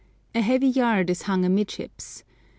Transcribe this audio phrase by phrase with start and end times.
[0.33, 2.23] A heavy yard is hung amidships.